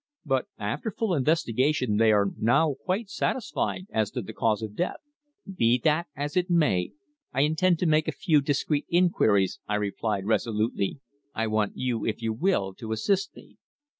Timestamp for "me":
13.35-13.57